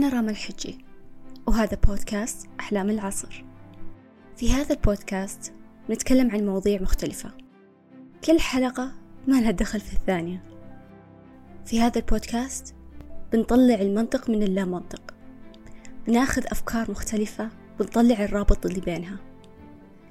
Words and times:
أنا 0.00 0.08
راما 0.08 0.30
الحجي 0.30 0.78
وهذا 1.46 1.78
بودكاست 1.86 2.48
أحلام 2.60 2.90
العصر. 2.90 3.44
في 4.36 4.52
هذا 4.52 4.74
البودكاست 4.74 5.52
نتكلم 5.90 6.30
عن 6.30 6.46
مواضيع 6.46 6.82
مختلفة. 6.82 7.30
كل 8.24 8.40
حلقة 8.40 8.92
ما 9.28 9.40
لها 9.40 9.50
دخل 9.50 9.80
في 9.80 9.92
الثانية. 9.92 10.42
في 11.66 11.80
هذا 11.80 11.98
البودكاست 11.98 12.74
بنطلع 13.32 13.74
المنطق 13.74 14.30
من 14.30 14.42
اللا 14.42 14.64
منطق 14.64 15.14
بناخذ 16.06 16.42
أفكار 16.46 16.90
مختلفة 16.90 17.48
بنطلع 17.80 18.24
الرابط 18.24 18.66
اللي 18.66 18.80
بينها. 18.80 19.16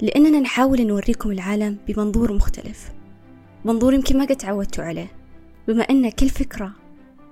لأننا 0.02 0.40
نحاول 0.40 0.88
نوريكم 0.88 1.32
العالم 1.32 1.78
بمنظور 1.88 2.34
مختلف. 2.34 2.92
منظور 3.66 3.94
يمكن 3.94 4.18
ما 4.18 4.26
قد 4.26 4.36
تعودتوا 4.36 4.84
عليه 4.84 5.12
بما 5.68 5.84
أن 5.84 6.10
كل 6.10 6.30
فكرة 6.30 6.72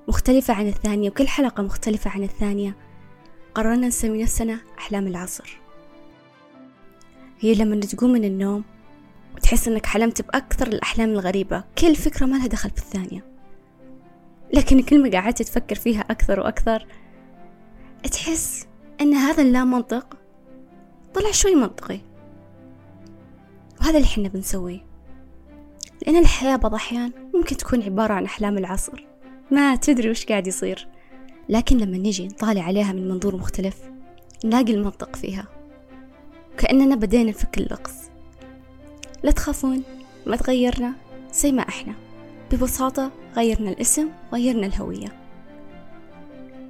مختلفة 0.07 0.53
عن 0.53 0.67
الثانية 0.67 1.09
وكل 1.09 1.27
حلقة 1.27 1.63
مختلفة 1.63 2.11
عن 2.11 2.23
الثانية. 2.23 2.75
قررنا 3.55 3.87
نسمي 3.87 4.23
نفسنا 4.23 4.59
أحلام 4.77 5.07
العصر. 5.07 5.59
هي 7.39 7.55
لما 7.55 7.79
تقوم 7.79 8.11
من 8.11 8.23
النوم 8.23 8.63
وتحس 9.35 9.67
أنك 9.67 9.85
حلمت 9.85 10.21
بأكثر 10.21 10.67
الأحلام 10.67 11.09
الغريبة 11.09 11.63
كل 11.77 11.95
فكرة 11.95 12.25
ما 12.25 12.35
لها 12.37 12.47
دخل 12.47 12.69
في 12.69 12.77
الثانية. 12.77 13.25
لكن 14.53 14.81
كل 14.81 15.03
ما 15.03 15.19
قعدت 15.19 15.41
تفكر 15.41 15.75
فيها 15.75 16.01
أكثر 16.01 16.39
وأكثر 16.39 16.87
تحس 18.11 18.67
أن 19.01 19.13
هذا 19.13 19.41
اللا 19.41 19.63
منطق 19.63 20.17
طلع 21.13 21.31
شوي 21.31 21.55
منطقي. 21.55 21.99
وهذا 23.81 23.97
اللي 23.97 24.07
حنا 24.07 24.27
بنسويه. 24.27 24.85
لأن 26.01 26.15
الحياة 26.15 26.55
بعض 26.55 26.73
الأحيان 26.73 27.11
ممكن 27.33 27.57
تكون 27.57 27.83
عبارة 27.83 28.13
عن 28.13 28.25
أحلام 28.25 28.57
العصر. 28.57 29.05
ما 29.51 29.75
تدري 29.75 30.09
وش 30.09 30.25
قاعد 30.25 30.47
يصير. 30.47 30.87
لكن 31.49 31.77
لما 31.77 31.97
نجي 31.97 32.27
نطالع 32.27 32.61
عليها 32.61 32.93
من 32.93 33.07
منظور 33.07 33.35
مختلف 33.35 33.77
نلاقي 34.45 34.73
المنطق 34.73 35.15
فيها. 35.15 35.47
كأننا 36.57 36.95
بدينا 36.95 37.29
نفك 37.29 37.57
اللغز 37.57 37.95
لا 39.23 39.31
تخافون 39.31 39.83
ما 40.25 40.35
تغيرنا 40.35 40.93
زي 41.33 41.51
ما 41.51 41.69
إحنا. 41.69 41.93
ببساطة 42.51 43.11
غيرنا 43.35 43.69
الاسم 43.69 44.09
غيرنا 44.33 44.67
الهوية. 44.67 45.13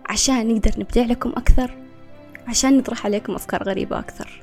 عشان 0.06 0.48
نقدر 0.48 0.72
نبدع 0.80 1.02
لكم 1.02 1.30
أكثر 1.30 1.78
عشان 2.48 2.78
نطرح 2.78 3.06
عليكم 3.06 3.36
أفكار 3.36 3.64
غريبة 3.64 4.00
أكثر. 4.00 4.42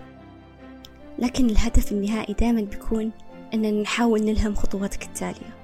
لكن 1.18 1.50
الهدف 1.50 1.92
النهائي 1.92 2.34
دائما 2.34 2.60
بيكون 2.60 3.10
أننا 3.54 3.82
نحاول 3.82 4.24
نلهم 4.24 4.54
خطواتك 4.54 5.02
التالية. 5.02 5.63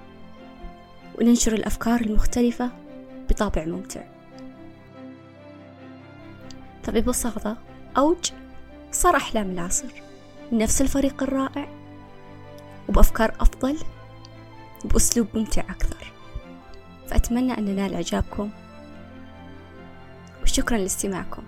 وننشر 1.20 1.52
الأفكار 1.52 2.00
المختلفة 2.00 2.70
بطابع 3.30 3.64
ممتع. 3.64 4.00
فببساطة 6.82 7.56
أوج 7.96 8.32
صار 8.92 9.16
أحلام 9.16 9.50
العصر. 9.50 9.88
نفس 10.52 10.82
الفريق 10.82 11.22
الرائع 11.22 11.68
وبأفكار 12.88 13.34
أفضل 13.40 13.78
وبأسلوب 14.84 15.26
ممتع 15.34 15.62
أكثر. 15.62 16.12
فأتمنى 17.08 17.58
أن 17.58 17.64
ننال 17.64 17.94
إعجابكم 17.94 18.50
وشكرا 20.42 20.78
لاستماعكم. 20.78 21.42